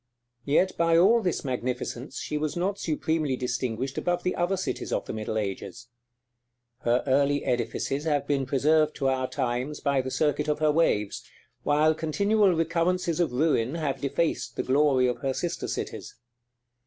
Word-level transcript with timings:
Yet 0.45 0.75
by 0.77 0.97
all 0.97 1.21
this 1.21 1.45
magnificence 1.45 2.17
she 2.19 2.35
was 2.35 2.57
not 2.57 2.79
supremely 2.79 3.35
distinguished 3.35 3.99
above 3.99 4.23
the 4.23 4.35
other 4.35 4.57
cities 4.57 4.91
of 4.91 5.05
the 5.05 5.13
middle 5.13 5.37
ages. 5.37 5.89
Her 6.79 7.03
early 7.05 7.45
edifices 7.45 8.05
have 8.05 8.25
been 8.25 8.47
preserved 8.47 8.95
to 8.95 9.09
our 9.09 9.29
times 9.29 9.79
by 9.79 10.01
the 10.01 10.09
circuit 10.09 10.47
of 10.47 10.57
her 10.57 10.71
waves; 10.71 11.23
while 11.61 11.93
continual 11.93 12.55
recurrences 12.55 13.19
of 13.19 13.31
ruin 13.31 13.75
have 13.75 14.01
defaced 14.01 14.55
the 14.55 14.63
glory 14.63 15.05
of 15.05 15.19
her 15.19 15.35
sister 15.35 15.67
cities. 15.67 16.15